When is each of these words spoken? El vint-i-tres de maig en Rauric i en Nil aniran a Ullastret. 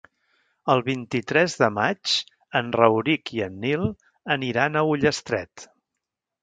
El 0.73 0.79
vint-i-tres 0.87 1.57
de 1.63 1.69
maig 1.75 2.15
en 2.61 2.73
Rauric 2.81 3.35
i 3.39 3.45
en 3.49 3.63
Nil 3.67 3.87
aniran 4.39 4.81
a 4.81 4.87
Ullastret. 4.95 5.73